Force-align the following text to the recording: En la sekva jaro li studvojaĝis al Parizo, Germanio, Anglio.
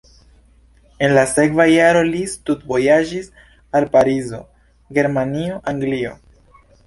En 1.07 1.11
la 1.17 1.25
sekva 1.33 1.67
jaro 1.71 2.01
li 2.07 2.21
studvojaĝis 2.31 3.29
al 3.81 3.87
Parizo, 3.97 4.41
Germanio, 4.99 5.61
Anglio. 5.73 6.17